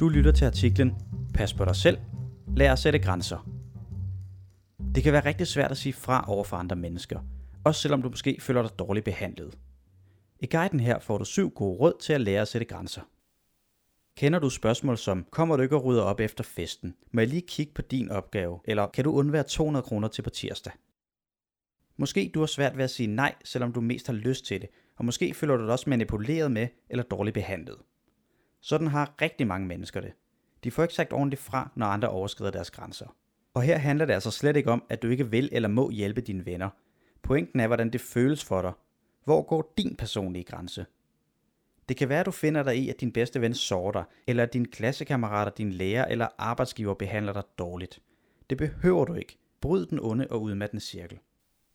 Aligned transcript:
Du 0.00 0.08
lytter 0.08 0.32
til 0.32 0.44
artiklen 0.44 0.94
Pas 1.34 1.54
på 1.54 1.64
dig 1.64 1.76
selv. 1.76 1.98
Lær 2.56 2.72
at 2.72 2.78
sætte 2.78 2.98
grænser. 2.98 3.48
Det 4.94 5.02
kan 5.02 5.12
være 5.12 5.24
rigtig 5.24 5.46
svært 5.46 5.70
at 5.70 5.76
sige 5.76 5.92
fra 5.92 6.24
over 6.28 6.44
for 6.44 6.56
andre 6.56 6.76
mennesker, 6.76 7.20
også 7.64 7.80
selvom 7.80 8.02
du 8.02 8.08
måske 8.08 8.36
føler 8.40 8.62
dig 8.62 8.78
dårligt 8.78 9.04
behandlet. 9.04 9.58
I 10.40 10.46
guiden 10.46 10.80
her 10.80 10.98
får 10.98 11.18
du 11.18 11.24
syv 11.24 11.50
gode 11.50 11.78
råd 11.78 11.92
til 12.00 12.12
at 12.12 12.20
lære 12.20 12.42
at 12.42 12.48
sætte 12.48 12.64
grænser. 12.64 13.00
Kender 14.16 14.38
du 14.38 14.50
spørgsmål 14.50 14.98
som, 14.98 15.26
kommer 15.30 15.56
du 15.56 15.62
ikke 15.62 15.76
og 15.76 15.84
rydder 15.84 16.02
op 16.02 16.20
efter 16.20 16.44
festen? 16.44 16.94
Må 17.12 17.20
jeg 17.20 17.28
lige 17.28 17.46
kigge 17.48 17.72
på 17.74 17.82
din 17.82 18.10
opgave? 18.10 18.60
Eller 18.64 18.86
kan 18.86 19.04
du 19.04 19.12
undvære 19.12 19.42
200 19.42 19.82
kroner 19.82 20.08
til 20.08 20.22
på 20.22 20.30
tirsdag? 20.30 20.72
Måske 21.96 22.30
du 22.34 22.40
har 22.40 22.46
svært 22.46 22.76
ved 22.76 22.84
at 22.84 22.90
sige 22.90 23.06
nej, 23.06 23.34
selvom 23.44 23.72
du 23.72 23.80
mest 23.80 24.06
har 24.06 24.14
lyst 24.14 24.46
til 24.46 24.60
det, 24.60 24.68
og 24.96 25.04
måske 25.04 25.34
føler 25.34 25.56
du 25.56 25.62
dig 25.62 25.72
også 25.72 25.90
manipuleret 25.90 26.52
med 26.52 26.68
eller 26.90 27.04
dårligt 27.04 27.34
behandlet. 27.34 27.76
Sådan 28.60 28.86
har 28.86 29.14
rigtig 29.22 29.46
mange 29.46 29.66
mennesker 29.66 30.00
det. 30.00 30.12
De 30.64 30.70
får 30.70 30.82
ikke 30.82 30.94
sagt 30.94 31.12
ordentligt 31.12 31.42
fra, 31.42 31.70
når 31.74 31.86
andre 31.86 32.08
overskrider 32.08 32.50
deres 32.50 32.70
grænser. 32.70 33.16
Og 33.54 33.62
her 33.62 33.78
handler 33.78 34.06
det 34.06 34.12
altså 34.12 34.30
slet 34.30 34.56
ikke 34.56 34.70
om, 34.70 34.84
at 34.88 35.02
du 35.02 35.08
ikke 35.08 35.30
vil 35.30 35.48
eller 35.52 35.68
må 35.68 35.90
hjælpe 35.90 36.20
dine 36.20 36.46
venner. 36.46 36.70
Pointen 37.22 37.60
er, 37.60 37.66
hvordan 37.66 37.90
det 37.90 38.00
føles 38.00 38.44
for 38.44 38.62
dig. 38.62 38.72
Hvor 39.24 39.42
går 39.42 39.72
din 39.78 39.96
personlige 39.96 40.44
grænse? 40.44 40.86
Det 41.88 41.96
kan 41.96 42.08
være, 42.08 42.20
at 42.20 42.26
du 42.26 42.30
finder 42.30 42.62
dig 42.62 42.76
i, 42.76 42.88
at 42.88 43.00
din 43.00 43.12
bedste 43.12 43.40
ven 43.40 43.54
sårer 43.54 43.92
dig, 43.92 44.04
eller 44.26 44.42
at 44.42 44.52
dine 44.52 44.66
klassekammerater, 44.66 45.52
din 45.52 45.72
lærer 45.72 46.04
eller 46.04 46.28
arbejdsgiver 46.38 46.94
behandler 46.94 47.32
dig 47.32 47.42
dårligt. 47.58 48.00
Det 48.50 48.58
behøver 48.58 49.04
du 49.04 49.14
ikke. 49.14 49.38
Bryd 49.60 49.86
den 49.86 49.98
onde 50.02 50.26
og 50.30 50.42
udmattende 50.42 50.84
cirkel. 50.84 51.18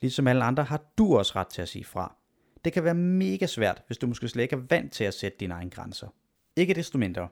Ligesom 0.00 0.26
alle 0.26 0.44
andre 0.44 0.64
har 0.64 0.82
du 0.98 1.18
også 1.18 1.32
ret 1.36 1.46
til 1.46 1.62
at 1.62 1.68
sige 1.68 1.84
fra. 1.84 2.16
Det 2.64 2.72
kan 2.72 2.84
være 2.84 2.94
mega 2.94 3.46
svært, 3.46 3.82
hvis 3.86 3.98
du 3.98 4.06
måske 4.06 4.28
slet 4.28 4.42
ikke 4.42 4.56
er 4.56 4.60
vant 4.70 4.92
til 4.92 5.04
at 5.04 5.14
sætte 5.14 5.38
dine 5.40 5.54
egne 5.54 5.70
grænser. 5.70 6.08
Ikke 6.56 6.74
desto 6.74 6.98
mindre. 6.98 7.28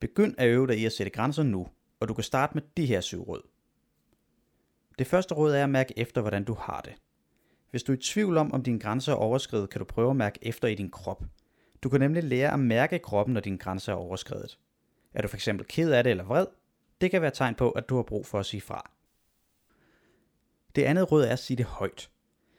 Begynd 0.00 0.34
at 0.38 0.48
øve 0.48 0.66
dig 0.66 0.78
i 0.78 0.84
at 0.84 0.92
sætte 0.92 1.10
grænser 1.10 1.42
nu, 1.42 1.68
og 2.00 2.08
du 2.08 2.14
kan 2.14 2.24
starte 2.24 2.54
med 2.54 2.62
de 2.76 2.86
her 2.86 3.00
syv 3.00 3.22
råd. 3.22 3.42
Det 4.98 5.06
første 5.06 5.34
råd 5.34 5.54
er 5.54 5.62
at 5.62 5.70
mærke 5.70 5.98
efter, 5.98 6.20
hvordan 6.20 6.44
du 6.44 6.54
har 6.54 6.80
det. 6.80 6.94
Hvis 7.70 7.82
du 7.82 7.92
er 7.92 7.96
i 7.96 8.00
tvivl 8.00 8.36
om, 8.36 8.52
om 8.52 8.62
dine 8.62 8.80
grænser 8.80 9.12
er 9.12 9.16
overskrevet, 9.16 9.70
kan 9.70 9.78
du 9.78 9.84
prøve 9.84 10.10
at 10.10 10.16
mærke 10.16 10.38
efter 10.42 10.68
i 10.68 10.74
din 10.74 10.90
krop. 10.90 11.24
Du 11.82 11.88
kan 11.88 12.00
nemlig 12.00 12.24
lære 12.24 12.52
at 12.52 12.60
mærke 12.60 12.98
kroppen, 12.98 13.34
når 13.34 13.40
dine 13.40 13.58
grænser 13.58 13.92
er 13.92 13.96
overskrevet. 13.96 14.58
Er 15.14 15.22
du 15.22 15.28
fx 15.28 15.48
ked 15.68 15.92
af 15.92 16.04
det 16.04 16.10
eller 16.10 16.24
vred? 16.24 16.46
Det 17.00 17.10
kan 17.10 17.22
være 17.22 17.30
tegn 17.30 17.54
på, 17.54 17.70
at 17.70 17.88
du 17.88 17.96
har 17.96 18.02
brug 18.02 18.26
for 18.26 18.38
at 18.38 18.46
sige 18.46 18.60
fra. 18.60 18.90
Det 20.76 20.82
andet 20.82 21.12
råd 21.12 21.24
er 21.24 21.32
at 21.32 21.38
sige 21.38 21.56
det 21.56 21.66
højt. 21.66 22.10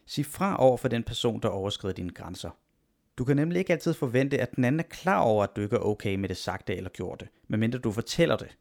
Sig 0.06 0.26
fra 0.26 0.58
over 0.60 0.78
for 0.78 0.88
den 0.88 1.04
person, 1.04 1.42
der 1.42 1.50
overskrider 1.50 1.94
dine 1.94 2.14
grænser. 2.14 2.50
Du 3.18 3.26
kan 3.26 3.36
nemlig 3.36 3.60
ikke 3.60 3.74
altid 3.74 3.94
forvente, 3.94 4.42
at 4.42 4.56
den 4.56 4.64
anden 4.64 4.80
er 4.80 4.84
klar 4.84 5.20
over, 5.20 5.44
at 5.44 5.56
du 5.56 5.62
ikke 5.62 5.76
er 5.76 5.80
okay 5.80 6.16
med 6.16 6.30
det 6.30 6.38
sagte 6.38 6.76
eller 6.76 6.90
gjorte, 6.90 7.28
medmindre 7.48 7.80
du 7.80 7.92
fortæller 7.92 8.38
det. 8.38 8.58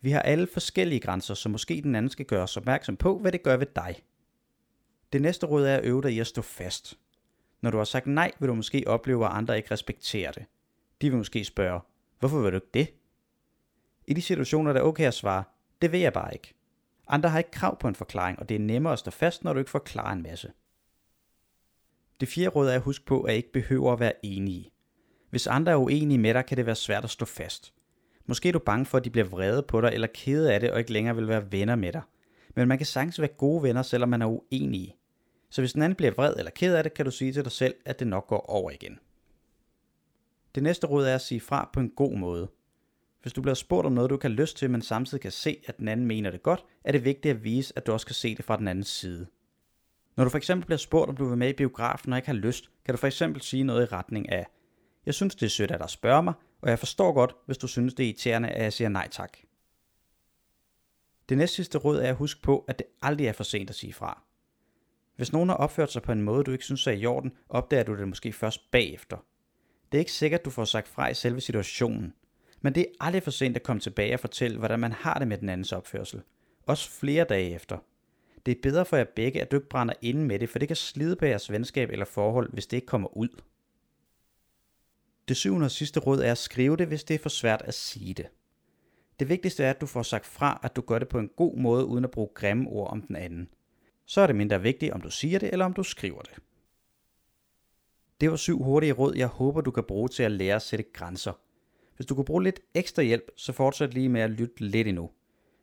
Vi 0.00 0.10
har 0.10 0.20
alle 0.20 0.46
forskellige 0.46 1.00
grænser, 1.00 1.34
så 1.34 1.48
måske 1.48 1.80
den 1.82 1.94
anden 1.94 2.10
skal 2.10 2.26
gøre 2.26 2.42
os 2.42 2.56
opmærksom 2.56 2.96
på, 2.96 3.18
hvad 3.18 3.32
det 3.32 3.42
gør 3.42 3.56
ved 3.56 3.66
dig. 3.76 4.02
Det 5.12 5.22
næste 5.22 5.46
råd 5.46 5.66
er 5.66 5.76
at 5.76 5.84
øve 5.84 6.02
dig 6.02 6.12
i 6.12 6.18
at 6.18 6.26
stå 6.26 6.42
fast. 6.42 6.98
Når 7.60 7.70
du 7.70 7.76
har 7.76 7.84
sagt 7.84 8.06
nej, 8.06 8.32
vil 8.38 8.48
du 8.48 8.54
måske 8.54 8.84
opleve, 8.86 9.26
at 9.26 9.32
andre 9.32 9.56
ikke 9.56 9.70
respekterer 9.70 10.32
det. 10.32 10.44
De 11.00 11.10
vil 11.10 11.18
måske 11.18 11.44
spørge, 11.44 11.80
hvorfor 12.18 12.40
vil 12.40 12.52
du 12.52 12.56
ikke 12.56 12.70
det? 12.74 12.94
I 14.06 14.14
de 14.14 14.22
situationer 14.22 14.70
er 14.70 14.72
det 14.72 14.82
okay 14.82 15.06
at 15.06 15.14
svare, 15.14 15.44
det 15.82 15.92
vil 15.92 16.00
jeg 16.00 16.12
bare 16.12 16.32
ikke. 16.32 16.54
Andre 17.08 17.28
har 17.28 17.38
ikke 17.38 17.50
krav 17.50 17.78
på 17.78 17.88
en 17.88 17.94
forklaring, 17.94 18.38
og 18.38 18.48
det 18.48 18.54
er 18.54 18.58
nemmere 18.58 18.92
at 18.92 18.98
stå 18.98 19.10
fast, 19.10 19.44
når 19.44 19.52
du 19.52 19.58
ikke 19.58 19.70
forklarer 19.70 20.12
en 20.12 20.22
masse. 20.22 20.52
Det 22.22 22.28
fjerde 22.28 22.48
råd 22.48 22.68
er 22.68 22.74
at 22.74 22.80
huske 22.80 23.04
på, 23.04 23.22
at 23.22 23.34
I 23.34 23.36
ikke 23.36 23.52
behøver 23.52 23.92
at 23.92 24.00
være 24.00 24.12
enige. 24.22 24.70
Hvis 25.30 25.46
andre 25.46 25.72
er 25.72 25.76
uenige 25.76 26.18
med 26.18 26.34
dig, 26.34 26.46
kan 26.46 26.56
det 26.56 26.66
være 26.66 26.74
svært 26.74 27.04
at 27.04 27.10
stå 27.10 27.24
fast. 27.24 27.74
Måske 28.26 28.48
er 28.48 28.52
du 28.52 28.58
bange 28.58 28.86
for, 28.86 28.98
at 28.98 29.04
de 29.04 29.10
bliver 29.10 29.24
vrede 29.24 29.62
på 29.62 29.80
dig 29.80 29.90
eller 29.92 30.08
kede 30.14 30.54
af 30.54 30.60
det 30.60 30.70
og 30.70 30.78
ikke 30.78 30.92
længere 30.92 31.16
vil 31.16 31.28
være 31.28 31.52
venner 31.52 31.76
med 31.76 31.92
dig. 31.92 32.02
Men 32.56 32.68
man 32.68 32.78
kan 32.78 32.86
sagtens 32.86 33.20
være 33.20 33.28
gode 33.28 33.62
venner, 33.62 33.82
selvom 33.82 34.08
man 34.08 34.22
er 34.22 34.26
uenige. 34.26 34.96
Så 35.50 35.62
hvis 35.62 35.72
den 35.72 35.82
anden 35.82 35.96
bliver 35.96 36.12
vred 36.12 36.34
eller 36.36 36.50
ked 36.50 36.74
af 36.74 36.82
det, 36.82 36.94
kan 36.94 37.04
du 37.04 37.10
sige 37.10 37.32
til 37.32 37.44
dig 37.44 37.52
selv, 37.52 37.74
at 37.84 37.98
det 37.98 38.06
nok 38.06 38.26
går 38.26 38.50
over 38.50 38.70
igen. 38.70 38.98
Det 40.54 40.62
næste 40.62 40.86
råd 40.86 41.06
er 41.06 41.14
at 41.14 41.20
sige 41.20 41.40
fra 41.40 41.70
på 41.72 41.80
en 41.80 41.90
god 41.90 42.16
måde. 42.16 42.48
Hvis 43.22 43.32
du 43.32 43.42
bliver 43.42 43.54
spurgt 43.54 43.86
om 43.86 43.92
noget, 43.92 44.10
du 44.10 44.16
kan 44.16 44.30
lyst 44.30 44.56
til, 44.56 44.70
men 44.70 44.82
samtidig 44.82 45.20
kan 45.20 45.32
se, 45.32 45.56
at 45.66 45.78
den 45.78 45.88
anden 45.88 46.06
mener 46.06 46.30
det 46.30 46.42
godt, 46.42 46.64
er 46.84 46.92
det 46.92 47.04
vigtigt 47.04 47.36
at 47.36 47.44
vise, 47.44 47.72
at 47.76 47.86
du 47.86 47.92
også 47.92 48.06
kan 48.06 48.14
se 48.14 48.34
det 48.34 48.44
fra 48.44 48.56
den 48.56 48.68
andens 48.68 48.88
side. 48.88 49.26
Når 50.16 50.24
du 50.24 50.30
for 50.30 50.38
eksempel 50.38 50.66
bliver 50.66 50.78
spurgt, 50.78 51.10
om 51.10 51.16
du 51.16 51.24
vil 51.24 51.38
med 51.38 51.48
i 51.48 51.52
biografen 51.52 52.12
og 52.12 52.18
ikke 52.18 52.28
har 52.28 52.34
lyst, 52.34 52.70
kan 52.84 52.94
du 52.94 52.98
for 52.98 53.06
eksempel 53.06 53.42
sige 53.42 53.64
noget 53.64 53.82
i 53.82 53.94
retning 53.94 54.28
af, 54.28 54.46
jeg 55.06 55.14
synes 55.14 55.34
det 55.34 55.46
er 55.46 55.50
sødt 55.50 55.70
at 55.70 55.80
der 55.80 55.86
spørger 55.86 56.20
mig, 56.20 56.34
og 56.60 56.70
jeg 56.70 56.78
forstår 56.78 57.12
godt, 57.12 57.34
hvis 57.46 57.58
du 57.58 57.66
synes 57.66 57.94
det 57.94 58.02
er 58.02 58.08
irriterende, 58.08 58.48
at 58.48 58.62
jeg 58.62 58.72
siger 58.72 58.88
nej 58.88 59.08
tak. 59.08 59.38
Det 61.28 61.38
næste 61.38 61.56
sidste 61.56 61.78
råd 61.78 61.98
er 61.98 62.08
at 62.08 62.16
huske 62.16 62.42
på, 62.42 62.64
at 62.68 62.78
det 62.78 62.86
aldrig 63.02 63.26
er 63.26 63.32
for 63.32 63.44
sent 63.44 63.70
at 63.70 63.76
sige 63.76 63.92
fra. 63.92 64.22
Hvis 65.16 65.32
nogen 65.32 65.48
har 65.48 65.56
opført 65.56 65.92
sig 65.92 66.02
på 66.02 66.12
en 66.12 66.22
måde, 66.22 66.44
du 66.44 66.52
ikke 66.52 66.64
synes 66.64 66.86
er 66.86 66.92
i 66.92 67.06
orden, 67.06 67.32
opdager 67.48 67.82
du 67.82 67.96
det 67.96 68.08
måske 68.08 68.32
først 68.32 68.70
bagefter. 68.70 69.16
Det 69.92 69.98
er 69.98 70.00
ikke 70.00 70.12
sikkert, 70.12 70.40
at 70.40 70.44
du 70.44 70.50
får 70.50 70.64
sagt 70.64 70.88
fra 70.88 71.08
i 71.08 71.14
selve 71.14 71.40
situationen, 71.40 72.14
men 72.60 72.74
det 72.74 72.80
er 72.80 73.04
aldrig 73.06 73.22
for 73.22 73.30
sent 73.30 73.56
at 73.56 73.62
komme 73.62 73.80
tilbage 73.80 74.14
og 74.14 74.20
fortælle, 74.20 74.58
hvordan 74.58 74.80
man 74.80 74.92
har 74.92 75.18
det 75.18 75.28
med 75.28 75.38
den 75.38 75.48
andens 75.48 75.72
opførsel. 75.72 76.22
Også 76.66 76.90
flere 76.90 77.24
dage 77.24 77.54
efter. 77.54 77.78
Det 78.46 78.56
er 78.56 78.62
bedre 78.62 78.84
for 78.84 78.96
jer 78.96 79.04
begge, 79.16 79.40
at 79.40 79.50
du 79.50 79.56
ikke 79.56 79.68
brænder 79.68 79.94
inde 80.02 80.24
med 80.24 80.38
det, 80.38 80.48
for 80.48 80.58
det 80.58 80.68
kan 80.68 80.76
slide 80.76 81.16
på 81.16 81.26
jeres 81.26 81.52
venskab 81.52 81.90
eller 81.90 82.04
forhold, 82.04 82.52
hvis 82.52 82.66
det 82.66 82.76
ikke 82.76 82.86
kommer 82.86 83.16
ud. 83.16 83.28
Det 85.28 85.36
syvende 85.36 85.64
og 85.64 85.70
sidste 85.70 86.00
råd 86.00 86.20
er 86.20 86.32
at 86.32 86.38
skrive 86.38 86.76
det, 86.76 86.86
hvis 86.86 87.04
det 87.04 87.14
er 87.14 87.18
for 87.18 87.28
svært 87.28 87.62
at 87.64 87.74
sige 87.74 88.14
det. 88.14 88.26
Det 89.20 89.28
vigtigste 89.28 89.64
er, 89.64 89.70
at 89.70 89.80
du 89.80 89.86
får 89.86 90.02
sagt 90.02 90.26
fra, 90.26 90.60
at 90.62 90.76
du 90.76 90.80
gør 90.80 90.98
det 90.98 91.08
på 91.08 91.18
en 91.18 91.30
god 91.36 91.56
måde, 91.56 91.84
uden 91.84 92.04
at 92.04 92.10
bruge 92.10 92.28
grimme 92.34 92.70
ord 92.70 92.90
om 92.90 93.02
den 93.02 93.16
anden. 93.16 93.48
Så 94.04 94.20
er 94.20 94.26
det 94.26 94.36
mindre 94.36 94.62
vigtigt, 94.62 94.92
om 94.92 95.00
du 95.00 95.10
siger 95.10 95.38
det, 95.38 95.52
eller 95.52 95.64
om 95.64 95.72
du 95.72 95.82
skriver 95.82 96.20
det. 96.22 96.34
Det 98.20 98.30
var 98.30 98.36
syv 98.36 98.62
hurtige 98.62 98.92
råd, 98.92 99.16
jeg 99.16 99.26
håber, 99.26 99.60
du 99.60 99.70
kan 99.70 99.84
bruge 99.84 100.08
til 100.08 100.22
at 100.22 100.32
lære 100.32 100.56
at 100.56 100.62
sætte 100.62 100.84
grænser. 100.92 101.32
Hvis 101.96 102.06
du 102.06 102.14
kunne 102.14 102.24
bruge 102.24 102.42
lidt 102.42 102.60
ekstra 102.74 103.02
hjælp, 103.02 103.30
så 103.36 103.52
fortsæt 103.52 103.94
lige 103.94 104.08
med 104.08 104.20
at 104.20 104.30
lytte 104.30 104.64
lidt 104.64 104.88
endnu. 104.88 105.10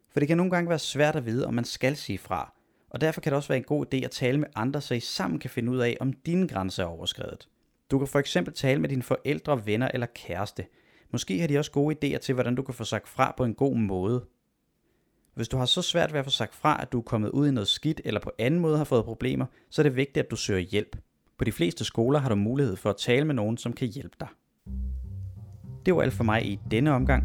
For 0.09 0.19
det 0.19 0.27
kan 0.27 0.37
nogle 0.37 0.51
gange 0.51 0.69
være 0.69 0.79
svært 0.79 1.15
at 1.15 1.25
vide, 1.25 1.47
om 1.47 1.53
man 1.53 1.65
skal 1.65 1.95
sige 1.95 2.17
fra, 2.17 2.53
og 2.89 3.01
derfor 3.01 3.21
kan 3.21 3.31
det 3.31 3.37
også 3.37 3.47
være 3.47 3.57
en 3.57 3.63
god 3.63 3.85
idé 3.85 3.97
at 3.97 4.11
tale 4.11 4.37
med 4.37 4.47
andre, 4.55 4.81
så 4.81 4.93
I 4.93 4.99
sammen 4.99 5.39
kan 5.39 5.49
finde 5.49 5.71
ud 5.71 5.77
af, 5.77 5.97
om 5.99 6.13
dine 6.13 6.47
grænser 6.47 6.83
er 6.83 6.87
overskrevet. 6.87 7.47
Du 7.91 7.97
kan 7.97 8.07
for 8.07 8.19
eksempel 8.19 8.53
tale 8.53 8.81
med 8.81 8.89
dine 8.89 9.03
forældre, 9.03 9.65
venner 9.65 9.91
eller 9.93 10.07
kæreste. 10.15 10.65
Måske 11.11 11.39
har 11.39 11.47
de 11.47 11.57
også 11.57 11.71
gode 11.71 11.95
idéer 11.95 12.17
til, 12.17 12.33
hvordan 12.33 12.55
du 12.55 12.61
kan 12.61 12.73
få 12.73 12.83
sagt 12.83 13.07
fra 13.07 13.33
på 13.37 13.43
en 13.43 13.53
god 13.53 13.75
måde. 13.75 14.25
Hvis 15.33 15.47
du 15.47 15.57
har 15.57 15.65
så 15.65 15.81
svært 15.81 16.13
ved 16.13 16.19
at 16.19 16.25
få 16.25 16.31
sagt 16.31 16.55
fra, 16.55 16.81
at 16.81 16.91
du 16.91 16.97
er 16.97 17.03
kommet 17.03 17.29
ud 17.29 17.47
i 17.47 17.51
noget 17.51 17.67
skidt 17.67 18.01
eller 18.05 18.19
på 18.19 18.31
anden 18.39 18.59
måde 18.59 18.77
har 18.77 18.83
fået 18.83 19.05
problemer, 19.05 19.45
så 19.69 19.81
er 19.81 19.83
det 19.83 19.95
vigtigt, 19.95 20.25
at 20.25 20.31
du 20.31 20.35
søger 20.35 20.59
hjælp. 20.59 20.95
På 21.37 21.43
de 21.43 21.51
fleste 21.51 21.85
skoler 21.85 22.19
har 22.19 22.29
du 22.29 22.35
mulighed 22.35 22.75
for 22.75 22.89
at 22.89 22.97
tale 22.97 23.25
med 23.25 23.35
nogen, 23.35 23.57
som 23.57 23.73
kan 23.73 23.87
hjælpe 23.87 24.15
dig. 24.19 24.27
Det 25.85 25.95
var 25.95 26.01
alt 26.01 26.13
for 26.13 26.23
mig 26.23 26.45
i 26.45 26.59
denne 26.71 26.91
omgang. 26.91 27.23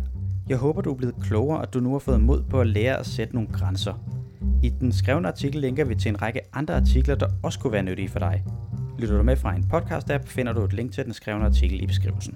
Jeg 0.48 0.56
håber, 0.56 0.80
du 0.80 0.90
er 0.92 0.96
blevet 0.96 1.14
klogere, 1.22 1.58
og 1.58 1.62
at 1.62 1.74
du 1.74 1.80
nu 1.80 1.92
har 1.92 1.98
fået 1.98 2.20
mod 2.20 2.42
på 2.42 2.60
at 2.60 2.66
lære 2.66 2.98
at 2.98 3.06
sætte 3.06 3.34
nogle 3.34 3.48
grænser. 3.52 4.23
I 4.64 4.68
den 4.80 4.92
skrevne 4.92 5.28
artikel 5.28 5.60
linker 5.60 5.84
vi 5.84 5.94
til 5.94 6.08
en 6.08 6.22
række 6.22 6.40
andre 6.52 6.74
artikler, 6.74 7.14
der 7.14 7.26
også 7.42 7.58
kunne 7.58 7.72
være 7.72 7.82
nyttige 7.82 8.08
for 8.08 8.18
dig. 8.18 8.44
Lytter 8.98 9.16
du 9.16 9.22
med 9.22 9.36
fra 9.36 9.54
en 9.54 9.64
podcast-app, 9.72 10.26
finder 10.26 10.52
du 10.52 10.64
et 10.64 10.72
link 10.72 10.92
til 10.92 11.04
den 11.04 11.12
skrevne 11.12 11.44
artikel 11.44 11.82
i 11.82 11.86
beskrivelsen. 11.86 12.34